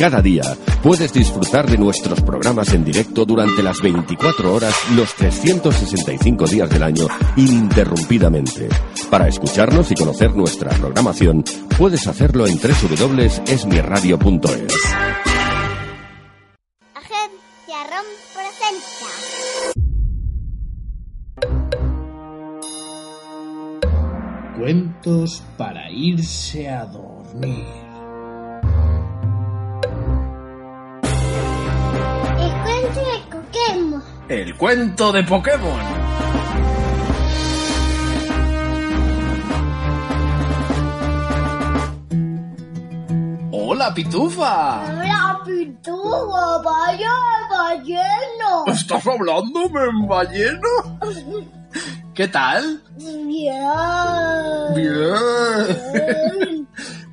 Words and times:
Cada 0.00 0.20
día 0.22 0.56
puedes 0.82 1.12
disfrutar 1.12 1.70
de 1.70 1.76
nuestros 1.76 2.22
programas 2.22 2.72
en 2.72 2.86
directo 2.86 3.26
durante 3.26 3.62
las 3.62 3.82
24 3.82 4.54
horas, 4.54 4.74
los 4.96 5.14
365 5.14 6.46
días 6.46 6.70
del 6.70 6.84
año, 6.84 7.06
ininterrumpidamente. 7.36 8.70
Para 9.10 9.28
escucharnos 9.28 9.92
y 9.92 9.94
conocer 9.94 10.34
nuestra 10.34 10.70
programación, 10.70 11.44
puedes 11.76 12.06
hacerlo 12.06 12.46
en 12.46 12.56
www.esmiradio.es. 12.56 14.74
Agencia 16.94 17.84
ROM 17.90 18.06
presenta. 18.34 19.06
Cuentos 24.58 25.42
para 25.58 25.90
irse 25.90 26.70
a 26.70 26.86
dormir. 26.86 27.89
El 34.30 34.54
cuento 34.54 35.10
de 35.10 35.24
Pokémon. 35.24 35.80
Hola, 43.50 43.92
Pitufa. 43.92 44.84
Hola, 44.84 45.42
Pitúa, 45.44 46.62
vaya 46.62 47.10
balleno. 47.50 48.66
¿Estás 48.68 49.04
hablándome 49.04 49.80
en 49.86 50.06
balleno? 50.06 50.68
¿Qué 52.14 52.28
tal? 52.28 52.84
Bien. 52.98 53.64
Bien. 54.76 56.68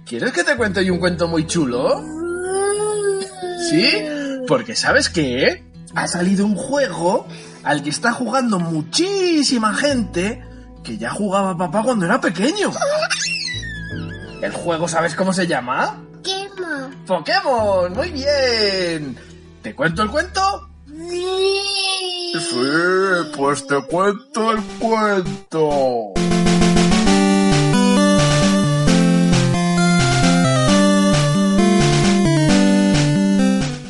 ¿Quieres 0.05 0.31
que 0.33 0.43
te 0.43 0.55
cuente 0.55 0.85
yo 0.85 0.93
un 0.93 0.99
cuento 0.99 1.27
muy 1.27 1.47
chulo? 1.47 1.99
¿Sí? 3.71 4.05
Porque 4.47 4.75
¿sabes 4.75 5.09
qué? 5.09 5.66
Ha 5.95 6.07
salido 6.07 6.45
un 6.45 6.55
juego 6.55 7.27
al 7.63 7.83
que 7.83 7.89
está 7.89 8.11
jugando 8.11 8.59
muchísima 8.59 9.73
gente 9.73 10.43
que 10.83 10.97
ya 10.97 11.09
jugaba 11.09 11.57
papá 11.57 11.83
cuando 11.83 12.05
era 12.05 12.21
pequeño. 12.21 12.71
¿El 14.41 14.51
juego 14.51 14.87
sabes 14.87 15.15
cómo 15.15 15.33
se 15.33 15.47
llama? 15.47 15.97
¿Qué 16.23 16.47
más? 16.61 16.89
Pokémon, 17.05 17.93
muy 17.93 18.11
bien. 18.11 19.17
¿Te 19.61 19.75
cuento 19.75 20.03
el 20.03 20.11
cuento? 20.11 20.69
Sí. 21.09 22.33
Sí, 22.33 23.31
pues 23.35 23.65
te 23.65 23.81
cuento 23.83 24.51
el 24.51 24.61
cuento. 24.79 26.13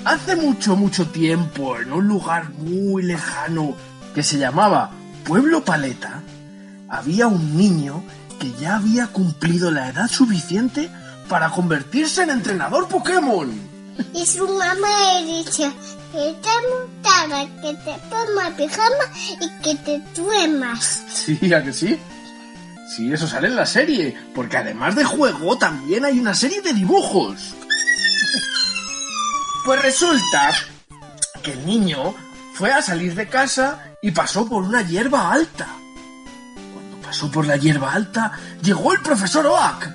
Hace 0.07 0.38
mucho, 0.38 0.78
mucho 0.78 1.07
tiempo, 1.07 1.78
en 1.78 1.91
un 1.91 2.07
lugar 2.07 2.53
muy 2.53 3.03
lejano 3.03 3.75
que 4.16 4.23
se 4.23 4.38
llamaba 4.38 4.90
Pueblo 5.25 5.66
Paleta, 5.66 6.23
había 6.88 7.28
un 7.28 7.57
niño 7.57 8.06
que 8.40 8.53
ya 8.53 8.78
había 8.78 9.07
cumplido 9.07 9.69
la 9.69 9.90
edad 9.90 10.07
suficiente 10.07 10.90
para 11.28 11.50
convertirse 11.50 12.23
en 12.23 12.29
entrenador 12.29 12.88
Pokémon. 12.88 13.51
Y 14.13 14.25
su 14.25 14.47
mamá 14.47 15.19
le 15.19 15.40
dice 15.40 15.69
que 16.13 16.35
te 16.41 16.56
montara, 16.72 17.45
que 17.62 17.74
te 17.74 18.00
pongas 18.09 18.53
pijama 18.56 19.12
y 19.41 19.62
que 19.62 19.75
te 19.75 20.01
duermas. 20.22 21.03
Sí, 21.12 21.53
¿a 21.53 21.62
que 21.62 21.74
sí? 21.74 22.00
Sí, 22.95 23.12
eso 23.12 23.28
sale 23.28 23.50
en 23.50 23.57
la 23.57 23.66
serie, 23.66 24.16
porque 24.34 24.56
además 24.56 24.95
de 24.95 25.03
juego 25.03 25.57
también 25.57 26.06
hay 26.06 26.18
una 26.18 26.34
serie 26.34 26.62
de 26.62 26.72
dibujos. 26.72 27.53
Pues 29.67 29.81
resulta 29.81 30.53
que 31.44 31.51
el 31.51 31.66
niño 31.66 32.16
fue 32.53 32.72
a 32.72 32.81
salir 32.81 33.16
de 33.16 33.28
casa 33.28 33.91
y 34.01 34.11
pasó 34.11 34.47
por 34.47 34.63
una 34.63 34.81
hierba 34.81 35.29
alta. 35.29 35.67
Cuando 36.73 37.05
pasó 37.05 37.29
por 37.29 37.45
la 37.45 37.57
hierba 37.57 37.91
alta, 37.91 38.31
llegó 38.63 38.94
el 38.94 39.01
profesor 39.01 39.45
Oak 39.45 39.89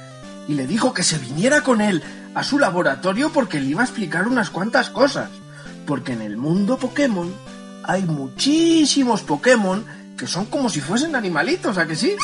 y 0.47 0.53
le 0.53 0.67
dijo 0.67 0.93
que 0.93 1.03
se 1.03 1.17
viniera 1.17 1.63
con 1.63 1.81
él 1.81 2.03
a 2.35 2.45
su 2.45 2.59
laboratorio 2.59 3.33
porque 3.33 3.61
le 3.61 3.69
iba 3.69 3.81
a 3.81 3.87
explicar 3.87 4.29
unas 4.29 4.51
cuantas 4.51 4.91
cosas. 4.91 5.31
Porque 5.87 6.13
en 6.13 6.21
el 6.21 6.37
mundo 6.37 6.77
Pokémon 6.77 7.35
hay 7.85 8.03
muchísimos 8.03 9.23
Pokémon 9.23 9.87
que 10.19 10.27
son 10.27 10.45
como 10.45 10.69
si 10.69 10.83
fuesen 10.83 11.17
animalitos, 11.17 11.79
¿a 11.79 11.87
que 11.87 11.97
sí? 11.97 12.15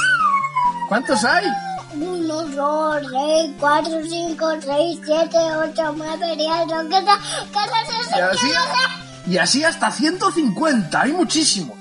¿Cuántos 0.90 1.24
hay? 1.24 1.46
Uno, 1.94 2.44
dos, 2.44 2.98
tres, 2.98 3.50
cuatro, 3.58 4.00
cinco, 4.08 4.50
seis, 4.60 5.00
siete, 5.04 5.38
ocho, 5.38 5.94
nueve, 5.96 6.36
diez, 6.36 6.72
once, 6.72 7.00
doce, 7.00 8.16
Y 8.16 8.20
así, 8.20 8.48
y 9.26 9.38
así 9.38 9.64
hasta 9.64 9.90
150, 9.90 11.00
hay 11.00 11.12
muchísimos. 11.12 11.78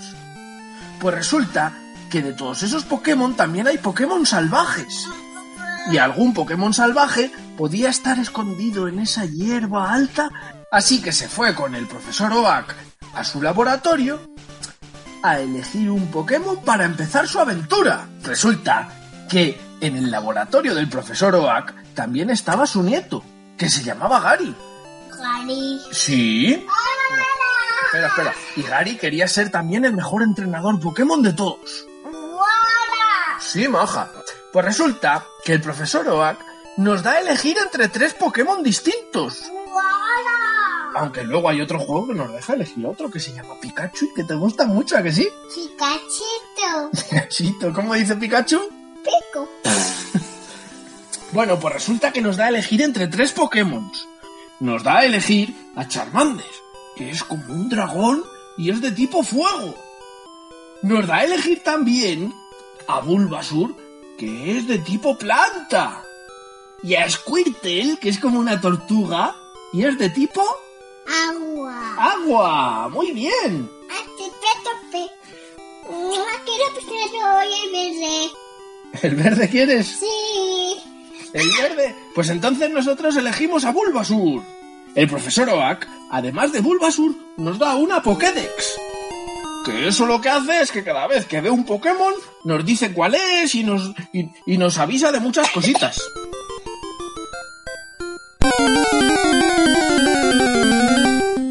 Pues 0.99 1.15
resulta 1.15 1.73
que 2.09 2.21
de 2.21 2.33
todos 2.33 2.63
esos 2.63 2.85
Pokémon 2.85 3.35
también 3.35 3.67
hay 3.67 3.77
Pokémon 3.77 4.25
salvajes. 4.25 5.07
Y 5.91 5.97
algún 5.97 6.33
Pokémon 6.33 6.73
salvaje 6.73 7.31
podía 7.57 7.89
estar 7.89 8.19
escondido 8.19 8.87
en 8.87 8.99
esa 8.99 9.25
hierba 9.25 9.93
alta, 9.93 10.29
así 10.71 11.01
que 11.01 11.11
se 11.11 11.27
fue 11.27 11.55
con 11.55 11.75
el 11.75 11.87
profesor 11.87 12.33
Oak 12.33 12.75
a 13.13 13.23
su 13.23 13.41
laboratorio 13.41 14.19
a 15.23 15.39
elegir 15.39 15.89
un 15.89 16.07
Pokémon 16.07 16.57
para 16.63 16.85
empezar 16.85 17.27
su 17.27 17.39
aventura. 17.39 18.07
Resulta 18.23 18.89
que 19.29 19.66
en 19.81 19.95
el 19.95 20.11
laboratorio 20.11 20.73
del 20.75 20.89
profesor 20.89 21.35
Oak 21.35 21.73
también 21.93 22.29
estaba 22.29 22.65
su 22.65 22.83
nieto, 22.83 23.23
que 23.57 23.69
se 23.69 23.83
llamaba 23.83 24.19
Gary. 24.19 24.55
Gary. 25.17 25.79
¿Sí? 25.91 26.65
Espera, 27.85 28.07
espera. 28.07 28.33
Y 28.55 28.63
Gary 28.63 28.97
quería 28.97 29.27
ser 29.27 29.49
también 29.49 29.85
el 29.85 29.93
mejor 29.93 30.23
entrenador 30.23 30.79
Pokémon 30.79 31.21
de 31.21 31.33
todos. 31.33 31.85
Sí, 33.39 33.67
maja. 33.67 34.11
Pues 34.51 34.65
resulta 34.65 35.25
que 35.43 35.53
el 35.53 35.61
profesor 35.61 36.07
Oak 36.07 36.39
nos 36.77 37.03
da 37.03 37.13
a 37.13 37.19
elegir 37.21 37.57
entre 37.57 37.87
tres 37.87 38.13
Pokémon 38.13 38.61
distintos. 38.63 39.43
Aunque 40.95 41.23
luego 41.23 41.49
hay 41.49 41.61
otro 41.61 41.79
juego 41.79 42.07
que 42.07 42.13
nos 42.13 42.31
deja 42.31 42.53
elegir 42.53 42.85
otro 42.85 43.09
que 43.09 43.19
se 43.19 43.33
llama 43.33 43.53
Pikachu 43.61 44.05
y 44.05 44.13
que 44.15 44.23
te 44.23 44.33
gusta 44.33 44.65
mucho, 44.65 44.97
¿a 44.97 45.03
que 45.03 45.11
sí? 45.11 45.29
Picachito. 45.53 46.91
Pikachito, 47.09 47.73
¿cómo 47.73 47.93
dice 47.93 48.15
Pikachu? 48.15 48.76
Bueno, 51.31 51.59
pues 51.59 51.73
resulta 51.73 52.11
que 52.11 52.21
nos 52.21 52.37
da 52.37 52.45
a 52.45 52.49
elegir 52.49 52.81
entre 52.81 53.07
tres 53.07 53.31
Pokémon. 53.31 53.91
Nos 54.59 54.83
da 54.83 54.99
a 54.99 55.05
elegir 55.05 55.53
a 55.75 55.87
Charmander, 55.87 56.45
que 56.95 57.09
es 57.09 57.23
como 57.23 57.53
un 57.53 57.69
dragón 57.69 58.23
y 58.57 58.71
es 58.71 58.81
de 58.81 58.91
tipo 58.91 59.23
fuego. 59.23 59.75
Nos 60.81 61.05
da 61.05 61.17
a 61.17 61.23
elegir 61.25 61.63
también 61.63 62.33
a 62.87 62.99
Bulbasur, 63.01 63.75
que 64.17 64.57
es 64.57 64.67
de 64.67 64.79
tipo 64.79 65.17
planta. 65.17 66.03
Y 66.81 66.95
a 66.95 67.09
Squirtle, 67.09 67.97
que 67.99 68.09
es 68.09 68.19
como 68.19 68.39
una 68.39 68.61
tortuga 68.61 69.35
y 69.73 69.83
es 69.83 69.97
de 69.97 70.09
tipo 70.09 70.43
Agua. 71.29 71.95
agua. 71.97 72.89
Muy 72.89 73.11
bien. 73.11 73.69
No 75.89 76.25
quiero 76.45 77.43
el 77.43 77.71
verde. 77.71 78.31
¿El 79.01 79.15
verde 79.15 79.49
quieres? 79.49 79.87
Sí. 79.99 80.96
¿El 81.37 81.51
verde? 81.61 81.95
Pues 82.15 82.29
entonces 82.29 82.71
nosotros 82.71 83.15
elegimos 83.15 83.63
a 83.63 83.71
Bulbasur. 83.71 84.41
El 84.95 85.07
profesor 85.07 85.47
Oak, 85.49 85.87
además 86.09 86.51
de 86.51 86.61
Bulbasur, 86.61 87.15
nos 87.37 87.59
da 87.59 87.75
una 87.75 88.01
Pokédex. 88.01 88.79
Que 89.63 89.87
eso 89.87 90.07
lo 90.07 90.19
que 90.19 90.29
hace 90.29 90.61
es 90.61 90.71
que 90.71 90.83
cada 90.83 91.05
vez 91.05 91.27
que 91.27 91.39
ve 91.39 91.51
un 91.51 91.63
Pokémon 91.63 92.13
nos 92.43 92.65
dice 92.65 92.91
cuál 92.91 93.13
es 93.13 93.53
y 93.53 93.63
nos, 93.63 93.93
y, 94.13 94.29
y 94.47 94.57
nos 94.57 94.79
avisa 94.79 95.11
de 95.11 95.19
muchas 95.19 95.51
cositas. 95.51 96.01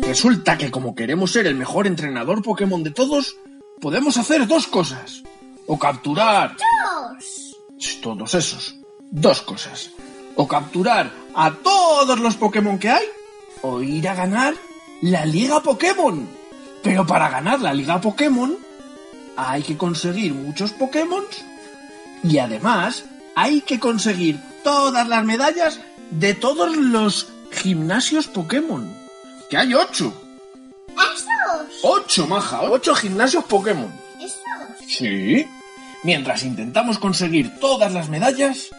Resulta 0.03 0.59
que 0.59 0.73
como 0.73 0.97
queremos 0.97 1.31
ser 1.31 1.47
el 1.47 1.55
mejor 1.55 1.87
entrenador 1.87 2.43
Pokémon 2.43 2.83
de 2.83 2.91
todos, 2.91 3.37
podemos 3.81 4.17
hacer 4.17 4.49
dos 4.49 4.67
cosas. 4.67 5.23
O 5.69 5.79
capturar... 5.79 6.56
Dos. 6.56 7.56
Todos 8.03 8.35
esos. 8.35 8.75
Dos 9.11 9.43
cosas. 9.43 9.91
O 10.35 10.47
capturar 10.47 11.11
a 11.35 11.53
todos 11.53 12.19
los 12.19 12.37
Pokémon 12.37 12.79
que 12.79 12.91
hay, 12.91 13.05
o 13.62 13.81
ir 13.81 14.08
a 14.08 14.14
ganar 14.14 14.55
la 15.00 15.25
Liga 15.25 15.62
Pokémon. 15.62 16.29
Pero 16.82 17.06
para 17.06 17.29
ganar 17.29 17.61
la 17.61 17.73
Liga 17.73 18.00
Pokémon 18.00 18.56
hay 19.37 19.62
que 19.62 19.76
conseguir 19.76 20.35
muchos 20.35 20.73
Pokémon 20.73 21.25
y 22.23 22.38
además 22.38 23.05
hay 23.35 23.61
que 23.61 23.79
conseguir 23.79 24.41
todas 24.64 25.06
las 25.09 25.25
medallas 25.25 25.81
de 26.11 26.35
todos 26.35 26.76
los 26.76 27.29
gimnasios 27.52 28.26
Pokémon. 28.26 28.93
Que 29.50 29.56
hay 29.56 29.75
ocho. 29.75 30.12
Esos. 30.88 31.81
Ocho, 31.82 32.26
maja. 32.26 32.62
Ocho 32.62 32.94
gimnasios 32.94 33.44
Pokémon. 33.44 33.93
Esos. 34.19 34.41
Sí. 34.88 35.47
Mientras 36.02 36.43
intentamos 36.43 36.99
conseguir 36.99 37.59
todas 37.59 37.93
las 37.93 38.09
medallas, 38.09 38.70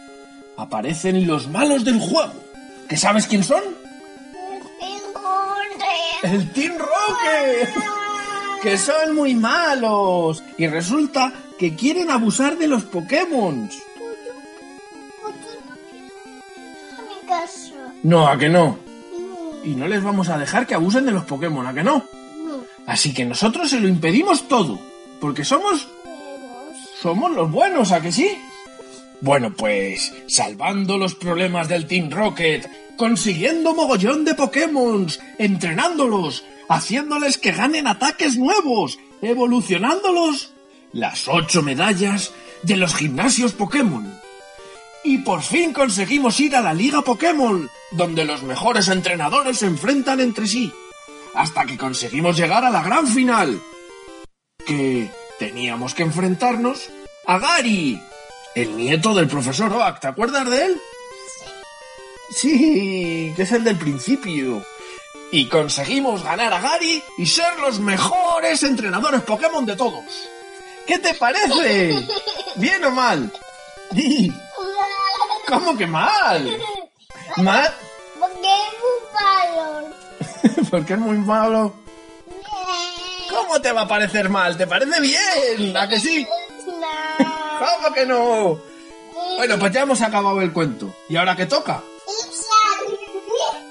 aparecen 0.58 1.28
los 1.28 1.48
malos 1.48 1.86
del 1.86 2.00
juego. 2.00 2.34
¿Que 2.90 2.98
sabes 2.98 3.28
quién 3.28 3.44
son? 3.44 3.64
El 6.24 6.52
Team 6.52 6.74
Rocket. 6.78 7.70
Que 8.62 8.78
son 8.78 9.16
muy 9.16 9.36
malos. 9.36 10.44
Y 10.58 10.68
resulta 10.68 11.32
que 11.60 11.76
quieren 11.76 12.10
abusar 12.10 12.58
de 12.58 12.68
los 12.68 12.84
Pokémon. 12.84 13.70
No, 18.04 18.28
a 18.28 18.38
que 18.38 18.50
no. 18.50 18.80
Y 19.64 19.76
no 19.76 19.88
les 19.88 20.04
vamos 20.04 20.30
a 20.30 20.38
dejar 20.38 20.66
que 20.66 20.76
abusen 20.76 21.06
de 21.06 21.12
los 21.12 21.26
Pokémon, 21.26 21.66
a 21.68 21.74
que 21.74 21.84
no. 21.84 22.06
No. 22.46 22.64
Así 22.86 23.14
que 23.14 23.26
nosotros 23.26 23.70
se 23.70 23.80
lo 23.80 23.88
impedimos 23.88 24.48
todo. 24.48 24.80
Porque 25.20 25.44
somos 25.44 25.88
somos 27.02 27.32
los 27.32 27.52
buenos, 27.52 27.92
¿a 27.92 28.02
que 28.02 28.12
sí? 28.12 28.38
Bueno, 29.22 29.54
pues 29.54 30.14
salvando 30.28 30.98
los 30.98 31.16
problemas 31.16 31.68
del 31.68 31.88
Team 31.88 32.12
Rocket, 32.12 32.70
consiguiendo 32.98 33.74
mogollón 33.74 34.26
de 34.26 34.36
Pokémon, 34.36 35.08
entrenándolos, 35.40 36.46
haciéndoles 36.70 37.38
que 37.38 37.52
ganen 37.52 37.88
ataques 37.88 38.38
nuevos, 38.38 39.00
evolucionándolos, 39.22 40.54
las 40.94 41.28
ocho 41.28 41.64
medallas 41.64 42.32
de 42.62 42.78
los 42.78 42.96
gimnasios 42.96 43.54
Pokémon. 43.54 44.20
Y 45.04 45.20
por 45.20 45.42
fin 45.42 45.74
conseguimos 45.74 46.40
ir 46.40 46.56
a 46.56 46.62
la 46.62 46.74
Liga 46.74 47.02
Pokémon, 47.02 47.70
donde 47.92 48.26
los 48.26 48.44
mejores 48.44 48.88
entrenadores 48.88 49.60
se 49.60 49.66
enfrentan 49.66 50.20
entre 50.20 50.48
sí, 50.48 50.72
hasta 51.34 51.66
que 51.66 51.78
conseguimos 51.78 52.38
llegar 52.38 52.64
a 52.66 52.70
la 52.70 52.84
gran 52.84 53.08
final. 53.08 53.60
Que 54.66 55.10
teníamos 55.40 55.94
que 55.94 56.04
enfrentarnos 56.04 56.90
a 57.26 57.40
Gary, 57.40 58.02
el 58.58 58.76
nieto 58.76 59.14
del 59.14 59.28
profesor 59.28 59.72
Oak, 59.72 60.00
¿te 60.00 60.08
acuerdas 60.08 60.50
de 60.50 60.66
él? 60.66 60.82
Sí, 62.32 63.32
que 63.36 63.44
es 63.44 63.52
el 63.52 63.64
del 63.64 63.78
principio. 63.78 64.66
Y 65.32 65.48
conseguimos 65.48 66.24
ganar 66.24 66.52
a 66.54 66.60
Gary 66.60 67.04
y 67.20 67.26
ser 67.28 67.60
los 67.60 67.80
mejores 67.80 68.64
entrenadores 68.64 69.22
Pokémon 69.22 69.64
de 69.64 69.76
todos. 69.76 70.04
¿Qué 70.88 70.98
te 70.98 71.14
parece? 71.14 72.04
¿Bien 72.56 72.84
o 72.86 72.92
mal? 72.92 73.32
¿Cómo 75.48 75.78
que 75.78 75.86
mal? 75.86 76.58
¿Mal? 77.38 77.74
Porque 78.20 78.34
es 78.34 78.80
muy 78.82 79.14
malo. 79.14 79.90
Porque 80.72 80.94
es 80.94 81.00
muy 81.00 81.18
malo. 81.20 81.74
¿Cómo 83.30 83.62
te 83.62 83.72
va 83.72 83.82
a 83.82 83.88
parecer 83.88 84.30
mal? 84.30 84.58
¿Te 84.58 84.66
parece 84.66 85.00
bien? 85.00 85.78
¿A 85.78 85.88
que 85.88 86.00
sí? 86.00 86.28
¿Cómo 87.60 87.94
que 87.94 88.06
no? 88.06 88.60
Bueno, 89.38 89.58
pues 89.60 89.72
ya 89.72 89.82
hemos 89.82 90.02
acabado 90.02 90.42
el 90.42 90.54
cuento. 90.54 90.94
¿Y 91.10 91.16
ahora 91.16 91.36
qué 91.36 91.46
toca? 91.46 91.82
Un 92.06 92.34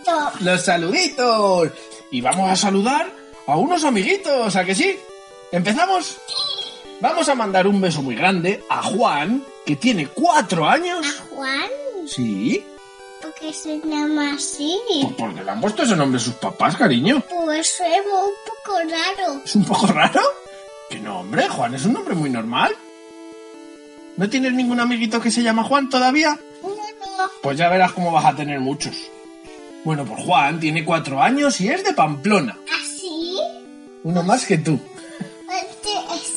saludito. 0.04 0.32
Los 0.40 0.62
saluditos. 0.64 1.70
Y 2.10 2.20
vamos 2.20 2.50
a 2.50 2.56
saludar 2.56 3.10
a 3.46 3.56
unos 3.56 3.84
amiguitos, 3.84 4.54
¿a 4.56 4.64
que 4.64 4.74
sí? 4.74 4.98
¿Empezamos? 5.52 6.18
Vamos 7.00 7.28
a 7.28 7.34
mandar 7.34 7.66
un 7.66 7.80
beso 7.80 8.02
muy 8.02 8.14
grande 8.14 8.64
a 8.68 8.82
Juan, 8.82 9.44
que 9.64 9.76
tiene 9.76 10.08
cuatro 10.08 10.66
años. 10.68 11.06
Juan, 11.30 11.60
Sí, 12.08 12.64
porque 13.20 13.52
se 13.52 13.78
llama 13.80 14.34
así. 14.34 14.78
pues 15.02 15.14
porque 15.18 15.42
le 15.42 15.50
han 15.50 15.60
puesto 15.60 15.82
ese 15.82 15.96
nombre 15.96 16.20
a 16.20 16.24
sus 16.24 16.34
papás, 16.34 16.76
cariño. 16.76 17.22
Pues 17.28 17.80
es 17.80 18.06
un 18.06 18.14
poco 18.64 18.78
raro. 18.78 19.40
¿Es 19.44 19.54
un 19.56 19.64
poco 19.64 19.86
raro? 19.88 20.20
¿Qué 20.88 21.00
nombre? 21.00 21.48
Juan 21.48 21.74
es 21.74 21.84
un 21.84 21.92
nombre 21.94 22.14
muy 22.14 22.30
normal. 22.30 22.74
¿No 24.16 24.30
tienes 24.30 24.54
ningún 24.54 24.80
amiguito 24.80 25.20
que 25.20 25.30
se 25.30 25.42
llama 25.42 25.64
Juan 25.64 25.90
todavía? 25.90 26.38
Pues 27.42 27.58
ya 27.58 27.68
verás 27.68 27.92
cómo 27.92 28.12
vas 28.12 28.24
a 28.24 28.34
tener 28.34 28.60
muchos. 28.60 28.96
Bueno, 29.84 30.04
pues 30.04 30.24
Juan 30.24 30.58
tiene 30.58 30.84
cuatro 30.84 31.22
años 31.22 31.60
y 31.60 31.68
es 31.68 31.84
de 31.84 31.92
Pamplona. 31.92 32.58
¿Así? 32.80 33.38
Uno 34.02 34.22
más 34.22 34.46
que 34.46 34.58
tú. 34.58 34.80
Este 35.62 35.90
es. 36.14 36.32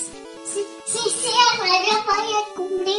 Cierra, 0.85 1.69
yo 1.87 1.97
voy 2.05 2.33
a 2.33 2.55
cumplir 2.55 2.95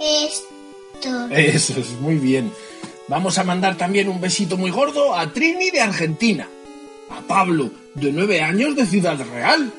esto. 0.00 1.28
Eso 1.30 1.80
es, 1.80 1.90
muy 2.00 2.16
bien. 2.16 2.52
Vamos 3.08 3.38
a 3.38 3.44
mandar 3.44 3.76
también 3.76 4.08
un 4.08 4.20
besito 4.20 4.56
muy 4.56 4.70
gordo 4.70 5.14
a 5.14 5.32
Trini 5.32 5.70
de 5.70 5.80
Argentina. 5.80 6.48
A 7.10 7.20
Pablo, 7.22 7.70
de 7.94 8.12
nueve 8.12 8.42
años, 8.42 8.76
de 8.76 8.86
Ciudad 8.86 9.18
Real. 9.32 9.72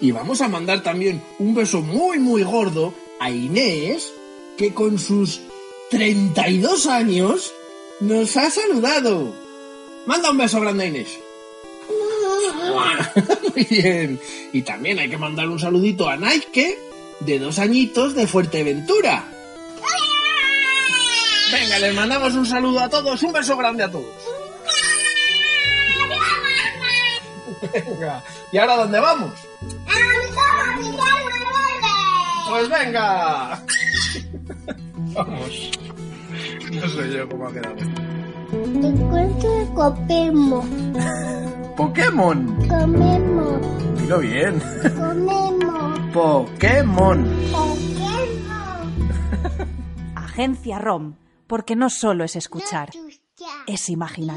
Y 0.00 0.12
vamos 0.12 0.40
a 0.42 0.48
mandar 0.48 0.82
también 0.82 1.22
un 1.38 1.54
beso 1.54 1.80
muy, 1.80 2.18
muy 2.18 2.42
gordo 2.42 2.94
a 3.28 3.30
Inés, 3.30 4.10
que 4.56 4.72
con 4.72 4.98
sus 4.98 5.40
32 5.90 6.86
años 6.86 7.52
nos 8.00 8.34
ha 8.38 8.50
saludado. 8.50 9.34
Manda 10.06 10.30
un 10.30 10.38
beso 10.38 10.58
grande 10.60 10.84
a 10.84 10.86
Inés. 10.86 11.18
Muy 13.54 13.64
bien. 13.64 14.18
Y 14.54 14.62
también 14.62 14.98
hay 14.98 15.10
que 15.10 15.18
mandar 15.18 15.46
un 15.46 15.58
saludito 15.58 16.08
a 16.08 16.16
Nike, 16.16 16.78
de 17.20 17.38
dos 17.38 17.58
añitos 17.58 18.14
de 18.14 18.26
Fuerteventura. 18.26 19.28
Venga, 21.52 21.78
les 21.80 21.94
mandamos 21.94 22.32
un 22.34 22.46
saludo 22.46 22.80
a 22.80 22.88
todos, 22.88 23.22
un 23.22 23.32
beso 23.32 23.58
grande 23.58 23.84
a 23.84 23.90
todos. 23.90 24.14
Venga, 27.74 28.24
¿y 28.52 28.56
ahora 28.56 28.76
dónde 28.76 29.00
vamos? 29.00 29.32
Pues 32.48 32.68
venga. 32.68 33.62
Vamos. 35.14 35.70
No 36.72 36.88
sé 36.88 37.12
yo 37.12 37.28
cómo 37.28 37.46
ha 37.48 37.52
quedado. 37.52 37.76
Te 37.76 38.92
cuento 39.10 39.58
de 39.58 39.66
comemos. 39.74 40.66
Pokémon. 41.76 42.68
Comemos. 42.68 43.98
Dilo 44.00 44.18
bien. 44.20 44.60
Comemos. 44.96 46.00
Pokémon. 46.12 47.24
Comemos. 47.52 47.78
Agencia 50.14 50.78
ROM, 50.78 51.14
porque 51.46 51.76
no 51.76 51.90
solo 51.90 52.24
es 52.24 52.36
escuchar, 52.36 52.90
es 53.66 53.88
imaginar. 53.88 54.36